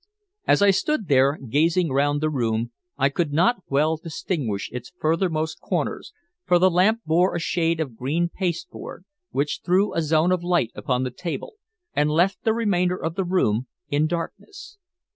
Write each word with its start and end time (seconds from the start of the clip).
As 0.47 0.63
I 0.63 0.71
stood 0.71 1.09
there, 1.09 1.37
gazing 1.37 1.91
round 1.91 2.21
the 2.21 2.29
room, 2.31 2.71
I 2.97 3.09
could 3.09 3.31
not 3.31 3.61
well 3.69 3.97
distinguish 3.97 4.67
its 4.73 4.91
furthermost 4.99 5.59
corners, 5.61 6.11
for 6.43 6.57
the 6.57 6.71
lamp 6.71 7.01
bore 7.05 7.35
a 7.35 7.39
shade 7.39 7.79
of 7.79 7.97
green 7.97 8.27
paste 8.27 8.71
board, 8.71 9.05
which 9.29 9.61
threw 9.63 9.93
a 9.93 10.01
zone 10.01 10.31
of 10.31 10.41
light 10.43 10.71
upon 10.73 11.03
the 11.03 11.11
table, 11.11 11.53
and 11.93 12.09
left 12.09 12.43
the 12.43 12.53
remainder 12.55 12.97
of 12.97 13.13
the 13.13 13.23
room 13.23 13.67
in 13.89 14.07
darkness. 14.07 14.79